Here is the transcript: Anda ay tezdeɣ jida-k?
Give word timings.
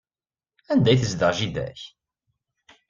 Anda 0.71 0.89
ay 0.91 0.97
tezdeɣ 0.99 1.31
jida-k? 1.37 1.79